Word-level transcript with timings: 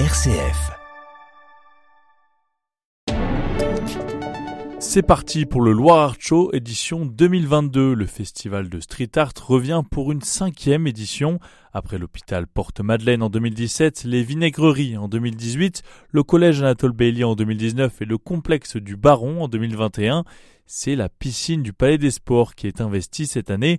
RCF. 0.00 0.72
C'est 4.80 5.02
parti 5.02 5.46
pour 5.46 5.60
le 5.60 5.70
Loire 5.70 5.98
Art 5.98 6.16
Show 6.18 6.50
édition 6.52 7.06
2022. 7.06 7.94
Le 7.94 8.06
festival 8.06 8.68
de 8.68 8.80
street 8.80 9.10
art 9.14 9.30
revient 9.46 9.82
pour 9.88 10.10
une 10.10 10.20
cinquième 10.20 10.88
édition. 10.88 11.38
Après 11.72 11.98
l'hôpital 11.98 12.48
Porte-Madeleine 12.48 13.22
en 13.22 13.30
2017, 13.30 14.02
les 14.02 14.24
vinaigreries 14.24 14.96
en 14.96 15.06
2018, 15.06 15.84
le 16.10 16.24
collège 16.24 16.60
Anatole 16.60 16.90
Bailly 16.90 17.22
en 17.22 17.36
2019 17.36 18.02
et 18.02 18.04
le 18.04 18.18
complexe 18.18 18.76
du 18.76 18.96
Baron 18.96 19.44
en 19.44 19.48
2021, 19.48 20.24
c'est 20.66 20.96
la 20.96 21.08
piscine 21.08 21.62
du 21.62 21.72
Palais 21.72 21.98
des 21.98 22.10
Sports 22.10 22.56
qui 22.56 22.66
est 22.66 22.80
investie 22.80 23.28
cette 23.28 23.48
année. 23.48 23.78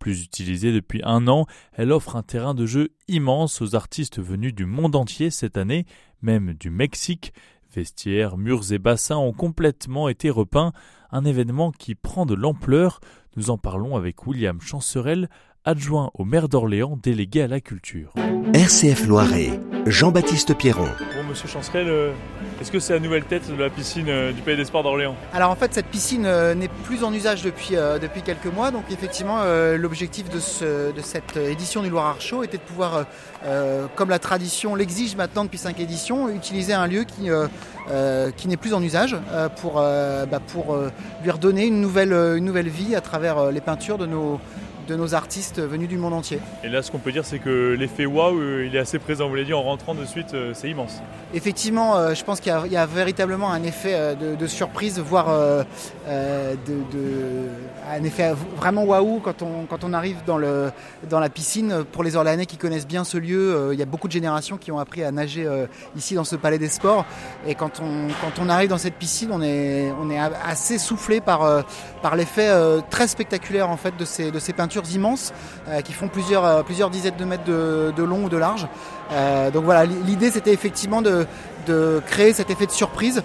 Plus 0.00 0.24
utilisée 0.24 0.72
depuis 0.72 1.02
un 1.04 1.28
an, 1.28 1.44
elle 1.74 1.92
offre 1.92 2.16
un 2.16 2.22
terrain 2.22 2.54
de 2.54 2.64
jeu 2.64 2.88
immense 3.06 3.60
aux 3.60 3.74
artistes 3.74 4.18
venus 4.18 4.54
du 4.54 4.64
monde 4.64 4.96
entier 4.96 5.28
cette 5.28 5.58
année, 5.58 5.84
même 6.22 6.54
du 6.54 6.70
Mexique. 6.70 7.34
Vestiaires, 7.74 8.38
murs 8.38 8.72
et 8.72 8.78
bassins 8.78 9.18
ont 9.18 9.34
complètement 9.34 10.08
été 10.08 10.30
repeints, 10.30 10.72
un 11.12 11.26
événement 11.26 11.70
qui 11.70 11.94
prend 11.94 12.24
de 12.24 12.34
l'ampleur. 12.34 13.00
Nous 13.36 13.50
en 13.50 13.58
parlons 13.58 13.94
avec 13.94 14.26
William 14.26 14.58
Chancerel, 14.62 15.28
adjoint 15.64 16.10
au 16.14 16.24
maire 16.24 16.48
d'Orléans, 16.48 16.98
délégué 17.02 17.42
à 17.42 17.46
la 17.48 17.60
culture. 17.60 18.12
RCF 18.54 19.06
Loiret, 19.06 19.60
Jean-Baptiste 19.86 20.54
Pierron. 20.56 20.86
Bon, 21.16 21.22
monsieur 21.28 21.46
Chancerel, 21.48 21.86
euh, 21.88 22.12
est-ce 22.60 22.72
que 22.72 22.80
c'est 22.80 22.94
la 22.94 22.98
nouvelle 22.98 23.24
tête 23.24 23.48
de 23.48 23.54
la 23.62 23.70
piscine 23.70 24.06
euh, 24.08 24.32
du 24.32 24.40
Palais 24.42 24.56
des 24.56 24.64
Sports 24.64 24.82
d'Orléans? 24.82 25.14
Alors 25.32 25.50
en 25.50 25.54
fait 25.54 25.72
cette 25.72 25.86
piscine 25.86 26.24
euh, 26.26 26.54
n'est 26.54 26.68
plus 26.84 27.04
en 27.04 27.12
usage 27.12 27.42
depuis, 27.42 27.76
euh, 27.76 27.98
depuis 27.98 28.22
quelques 28.22 28.46
mois 28.52 28.70
donc 28.70 28.84
effectivement 28.90 29.38
euh, 29.42 29.76
l'objectif 29.76 30.28
de, 30.30 30.40
ce- 30.40 30.92
de 30.92 31.00
cette 31.00 31.36
édition 31.36 31.82
du 31.82 31.90
Show 32.18 32.42
était 32.42 32.56
de 32.56 32.62
pouvoir, 32.62 33.04
comme 33.94 34.10
la 34.10 34.18
tradition 34.18 34.74
l'exige 34.74 35.14
maintenant 35.16 35.44
depuis 35.44 35.58
cinq 35.58 35.78
éditions, 35.78 36.28
utiliser 36.28 36.72
un 36.72 36.86
lieu 36.86 37.04
qui, 37.04 37.30
euh, 37.30 37.46
euh, 37.90 38.30
qui 38.36 38.48
n'est 38.48 38.56
plus 38.56 38.74
en 38.74 38.82
usage 38.82 39.16
euh, 39.32 39.48
pour, 39.48 39.74
euh, 39.76 40.26
bah, 40.26 40.40
pour 40.40 40.74
euh, 40.74 40.90
lui 41.22 41.30
redonner 41.30 41.66
une 41.66 41.80
nouvelle, 41.80 42.12
une 42.12 42.44
nouvelle 42.44 42.68
vie 42.68 42.94
à 42.96 43.00
travers 43.00 43.38
euh, 43.38 43.50
les 43.52 43.60
peintures 43.60 43.98
de 43.98 44.06
nos, 44.06 44.40
de 44.90 44.96
nos 44.96 45.14
artistes 45.14 45.60
venus 45.60 45.88
du 45.88 45.96
monde 45.96 46.12
entier. 46.14 46.40
Et 46.64 46.68
là, 46.68 46.82
ce 46.82 46.90
qu'on 46.90 46.98
peut 46.98 47.12
dire, 47.12 47.24
c'est 47.24 47.38
que 47.38 47.76
l'effet 47.78 48.06
waouh, 48.06 48.38
euh, 48.38 48.66
il 48.66 48.74
est 48.74 48.78
assez 48.80 48.98
présent. 48.98 49.28
Vous 49.28 49.34
l'avez 49.36 49.46
dit, 49.46 49.54
en 49.54 49.62
rentrant 49.62 49.94
de 49.94 50.04
suite, 50.04 50.34
euh, 50.34 50.52
c'est 50.52 50.68
immense. 50.68 51.00
Effectivement, 51.32 51.96
euh, 51.96 52.12
je 52.14 52.24
pense 52.24 52.40
qu'il 52.40 52.50
y, 52.50 52.54
a- 52.54 52.62
il 52.66 52.72
y 52.72 52.76
a 52.76 52.86
véritablement 52.86 53.52
un 53.52 53.62
effet 53.62 54.16
de, 54.16 54.34
de 54.34 54.46
surprise, 54.48 54.98
voire 54.98 55.26
euh, 55.28 55.62
de, 56.66 56.72
de- 56.96 57.48
un 57.90 58.02
effet 58.04 58.32
vraiment 58.56 58.84
waouh 58.84 59.20
quand 59.20 59.42
on, 59.42 59.64
quand 59.66 59.84
on 59.84 59.92
arrive 59.92 60.18
dans, 60.26 60.38
le, 60.38 60.70
dans 61.08 61.20
la 61.20 61.28
piscine. 61.28 61.84
Pour 61.92 62.02
les 62.02 62.16
Orléanais 62.16 62.46
qui 62.46 62.56
connaissent 62.56 62.86
bien 62.86 63.04
ce 63.04 63.16
lieu, 63.18 63.70
il 63.72 63.78
y 63.78 63.82
a 63.82 63.86
beaucoup 63.86 64.08
de 64.08 64.12
générations 64.12 64.56
qui 64.56 64.72
ont 64.72 64.78
appris 64.78 65.02
à 65.04 65.12
nager 65.12 65.48
ici 65.96 66.14
dans 66.14 66.24
ce 66.24 66.36
palais 66.36 66.58
des 66.58 66.68
sports. 66.68 67.04
Et 67.46 67.54
quand 67.54 67.80
on, 67.80 68.08
quand 68.20 68.42
on 68.42 68.48
arrive 68.48 68.70
dans 68.70 68.78
cette 68.78 68.94
piscine, 68.94 69.30
on 69.32 69.42
est, 69.42 69.92
on 70.00 70.10
est 70.10 70.18
assez 70.18 70.78
soufflé 70.78 71.20
par, 71.20 71.64
par 72.02 72.16
l'effet 72.16 72.48
très 72.90 73.06
spectaculaire 73.08 73.68
en 73.70 73.76
fait, 73.76 73.96
de, 73.96 74.04
ces, 74.04 74.30
de 74.30 74.38
ces 74.38 74.52
peintures 74.52 74.79
immenses 74.82 75.32
euh, 75.68 75.80
qui 75.80 75.92
font 75.92 76.08
plusieurs, 76.08 76.44
euh, 76.44 76.62
plusieurs 76.62 76.90
dizaines 76.90 77.16
de 77.16 77.24
mètres 77.24 77.44
de, 77.44 78.02
long 78.02 78.24
ou 78.24 78.28
de 78.28 78.36
large. 78.36 78.66
Euh, 79.12 79.50
donc 79.50 79.64
voilà, 79.64 79.84
l'idée 79.84 80.30
c'était 80.30 80.52
effectivement 80.52 81.02
de, 81.02 81.26
créer 82.06 82.32
cet 82.32 82.50
effet 82.50 82.66
de 82.66 82.72
surprise 82.72 83.22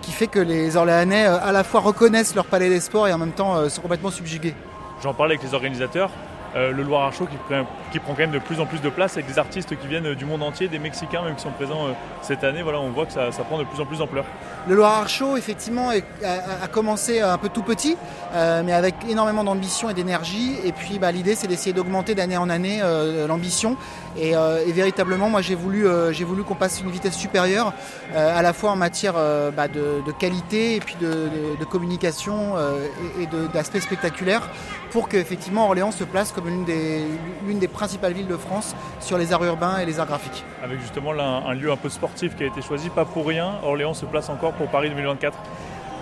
qui 0.00 0.12
fait 0.12 0.26
que 0.26 0.38
les 0.38 0.78
Orléanais 0.78 1.26
à 1.26 1.52
la 1.52 1.64
fois 1.64 1.80
reconnaissent 1.80 2.34
leur 2.34 2.46
palais 2.46 2.70
des 2.70 2.80
sports 2.80 3.08
et 3.08 3.12
en 3.12 3.18
même 3.18 3.32
temps 3.32 3.68
sont 3.68 3.82
complètement 3.82 4.10
subjugués. 4.10 4.54
J'en 5.02 5.12
parlais 5.12 5.34
avec 5.34 5.46
les 5.46 5.52
organisateurs. 5.52 6.10
Euh, 6.56 6.72
le 6.72 6.82
Loire 6.82 7.02
Art 7.02 7.12
Show 7.12 7.26
qui 7.26 7.36
prend, 7.36 7.66
qui 7.92 7.98
prend 7.98 8.12
quand 8.12 8.20
même 8.20 8.30
de 8.30 8.38
plus 8.38 8.60
en 8.60 8.66
plus 8.66 8.80
de 8.80 8.88
place 8.88 9.14
avec 9.14 9.26
des 9.26 9.38
artistes 9.38 9.78
qui 9.78 9.86
viennent 9.86 10.14
du 10.14 10.24
monde 10.24 10.42
entier, 10.42 10.68
des 10.68 10.78
Mexicains 10.78 11.22
même 11.22 11.34
qui 11.36 11.42
sont 11.42 11.50
présents 11.50 11.86
euh, 11.86 11.92
cette 12.22 12.44
année. 12.44 12.62
Voilà, 12.62 12.80
on 12.80 12.90
voit 12.90 13.06
que 13.06 13.12
ça, 13.12 13.30
prend 13.48 13.58
de 13.58 13.64
plus 13.64 13.80
en 13.80 13.86
plus 13.86 13.98
d'ampleur. 13.98 14.24
Le 14.66 14.74
Loire 14.74 15.00
Art 15.00 15.08
Show, 15.08 15.36
effectivement, 15.36 15.90
a, 15.90 16.68
commencé 16.68 17.20
un 17.20 17.38
peu 17.38 17.48
tout 17.48 17.62
petit, 17.62 17.96
euh, 18.34 18.62
mais 18.64 18.72
avec 18.72 18.94
énormément 19.08 19.44
d'ambition 19.44 19.88
et 19.90 19.94
d'énergie. 19.94 20.56
Et 20.64 20.72
puis, 20.72 20.98
bah, 20.98 21.12
l'idée, 21.12 21.34
c'est 21.34 21.46
d'essayer 21.46 21.72
d'augmenter 21.72 22.14
d'année 22.14 22.36
en 22.36 22.50
année 22.50 22.80
euh, 22.82 23.26
l'ambition. 23.26 23.76
Et, 24.16 24.36
euh, 24.36 24.64
véritablement, 24.68 25.28
moi, 25.28 25.42
j'ai 25.42 25.54
voulu, 25.54 25.86
euh, 25.86 26.12
qu'on 26.46 26.54
passe 26.54 26.80
une 26.80 26.90
vitesse 26.90 27.16
supérieure, 27.16 27.72
euh, 28.14 28.38
à 28.38 28.42
la 28.42 28.52
fois 28.52 28.70
en 28.70 28.76
matière 28.76 29.14
euh, 29.16 29.50
bah, 29.50 29.68
de, 29.68 30.02
qualité 30.18 30.76
et 30.76 30.80
puis 30.80 30.96
de, 31.00 31.64
communication 31.64 32.56
euh, 32.56 32.86
et, 33.20 33.26
d'aspects 33.52 33.80
spectaculaires, 33.80 34.48
pour 34.90 35.08
qu'effectivement 35.08 35.66
Orléans 35.66 35.90
se 35.90 36.04
place 36.04 36.32
comme 36.32 36.37
l'une 36.46 36.64
des, 36.64 37.02
l'une 37.46 37.58
des 37.58 37.68
principales 37.68 38.12
villes 38.12 38.26
de 38.26 38.36
France 38.36 38.74
sur 39.00 39.18
les 39.18 39.32
arts 39.32 39.44
urbains 39.44 39.78
et 39.78 39.86
les 39.86 39.98
arts 40.00 40.06
graphiques. 40.06 40.44
Avec 40.62 40.80
justement 40.80 41.12
là, 41.12 41.24
un, 41.24 41.50
un 41.50 41.54
lieu 41.54 41.70
un 41.70 41.76
peu 41.76 41.88
sportif 41.88 42.36
qui 42.36 42.44
a 42.44 42.46
été 42.46 42.62
choisi, 42.62 42.88
pas 42.90 43.04
pour 43.04 43.26
rien. 43.26 43.54
Orléans 43.64 43.94
se 43.94 44.06
place 44.06 44.28
encore 44.28 44.52
pour 44.52 44.68
Paris 44.68 44.88
2024. 44.90 45.36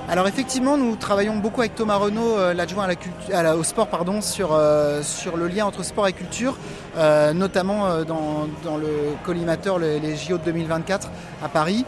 Alors 0.08 0.28
effectivement, 0.28 0.76
nous 0.76 0.94
travaillons 0.94 1.34
beaucoup 1.34 1.62
avec 1.62 1.74
Thomas 1.74 1.97
Renaud, 1.97 2.38
euh, 2.38 2.54
l'adjoint 2.54 2.84
à 2.84 2.86
la 2.86 2.94
cultu- 2.94 3.32
à 3.34 3.42
la- 3.42 3.56
au 3.56 3.64
sport, 3.64 3.88
pardon, 3.88 4.20
sur, 4.20 4.50
euh, 4.52 5.02
sur 5.02 5.36
le 5.36 5.48
lien 5.48 5.66
entre 5.66 5.82
sport 5.82 6.06
et 6.06 6.12
culture, 6.12 6.56
euh, 6.97 7.32
notamment 7.32 8.04
dans, 8.04 8.47
dans 8.62 8.76
le 8.76 8.86
collimateur 9.24 9.80
les, 9.80 9.98
les 9.98 10.14
JO 10.14 10.38
de 10.38 10.44
2024 10.44 11.08
à 11.42 11.48
Paris. 11.48 11.84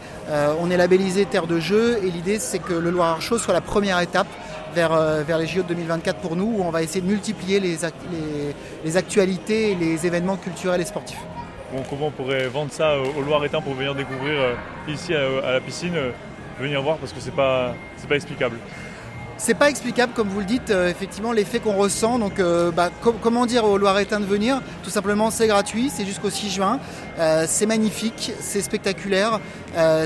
On 0.61 0.69
est 0.69 0.75
labellisé 0.77 1.25
Terre 1.25 1.47
de 1.47 1.59
Jeux 1.61 1.97
et 2.03 2.11
l'idée 2.11 2.39
c'est 2.39 2.59
que 2.59 2.73
le 2.73 2.89
Loire 2.91 3.07
Art 3.07 3.21
Show 3.21 3.37
soit 3.37 3.53
la 3.53 3.61
première 3.61 3.99
étape 4.01 4.27
vers, 4.73 4.93
euh, 4.93 5.23
vers 5.23 5.37
les 5.37 5.47
JO 5.47 5.63
de 5.63 5.67
2024 5.69 6.17
pour 6.19 6.35
nous, 6.35 6.55
où 6.57 6.63
on 6.63 6.69
va 6.71 6.81
essayer 6.83 7.01
de 7.01 7.07
multiplier 7.07 7.59
les, 7.59 7.83
ac- 7.83 7.91
les, 8.11 8.55
les 8.83 8.97
actualités 8.97 9.71
et 9.71 9.75
les 9.75 10.05
événements 10.05 10.37
culturels 10.37 10.81
et 10.81 10.85
sportifs. 10.85 11.19
Bon, 11.73 11.83
comment 11.89 12.07
on 12.07 12.11
pourrait 12.11 12.47
vendre 12.47 12.71
ça 12.71 12.97
au 12.97 13.19
au 13.19 13.21
Loiretain 13.21 13.61
pour 13.61 13.75
venir 13.75 13.93
découvrir 13.95 14.39
euh, 14.39 14.53
ici 14.87 15.13
à, 15.13 15.47
à 15.47 15.51
la 15.53 15.61
piscine, 15.61 15.95
euh, 15.95 16.11
venir 16.59 16.81
voir 16.81 16.97
parce 16.97 17.13
que 17.13 17.19
c'est 17.21 17.35
pas, 17.35 17.75
pas 18.07 18.15
explicable. 18.15 18.57
C'est 19.41 19.53
pas 19.53 19.69
explicable, 19.69 20.11
comme 20.13 20.27
vous 20.27 20.39
le 20.41 20.45
dites, 20.45 20.69
euh, 20.69 20.89
effectivement, 20.89 21.31
l'effet 21.31 21.59
qu'on 21.59 21.71
ressent. 21.77 22.19
Donc, 22.19 22.39
euh, 22.39 22.71
bah, 22.71 22.89
com- 23.01 23.15
comment 23.21 23.45
dire 23.45 23.63
aux 23.63 23.77
Loiretains 23.77 24.19
de 24.19 24.25
venir? 24.25 24.61
Tout 24.83 24.89
simplement, 24.89 25.31
c'est 25.31 25.47
gratuit, 25.47 25.89
c'est 25.89 26.03
jusqu'au 26.05 26.29
6 26.29 26.49
juin. 26.49 26.79
Euh, 27.19 27.45
c'est 27.47 27.65
magnifique, 27.65 28.33
c'est 28.41 28.61
spectaculaire, 28.61 29.39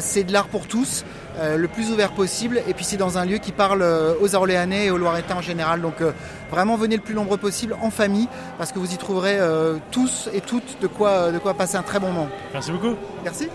c'est 0.02 0.24
de 0.24 0.32
l'art 0.34 0.50
pour 0.50 0.68
tous, 0.68 1.04
euh, 1.40 1.58
le 1.58 1.68
plus 1.68 1.92
ouvert 1.92 2.12
possible. 2.12 2.62
Et 2.68 2.74
puis, 2.74 2.86
c'est 2.86 2.98
dans 2.98 3.18
un 3.18 3.26
lieu 3.26 3.38
qui 3.38 3.52
parle 3.52 3.82
euh, 3.82 4.14
aux 4.22 4.36
Orléanais 4.36 4.86
et 4.86 4.92
aux 4.92 4.98
Loiretains 4.98 5.36
en 5.36 5.42
général. 5.42 5.82
Donc, 5.82 6.02
euh, 6.02 6.12
vraiment, 6.52 6.76
venez 6.76 6.96
le 6.96 7.02
plus 7.02 7.16
nombreux 7.16 7.38
possible 7.38 7.76
en 7.82 7.90
famille, 7.90 8.28
parce 8.58 8.72
que 8.72 8.80
vous 8.80 8.94
y 8.94 8.98
trouverez 8.98 9.38
euh, 9.40 9.78
tous 9.92 10.30
et 10.34 10.42
toutes 10.42 10.80
de 10.82 10.88
quoi, 10.88 11.32
de 11.32 11.40
quoi 11.40 11.54
passer 11.54 11.78
un 11.78 11.84
très 11.84 12.00
bon 12.00 12.12
moment. 12.12 12.30
Merci 12.54 12.72
beaucoup. 12.72 12.96
Merci. 13.24 13.50